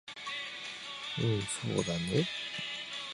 [1.19, 2.25] うんそうだね